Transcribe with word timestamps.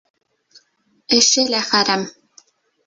Эше 1.21 1.47
лә 1.57 1.61
хәрәм. 1.71 2.11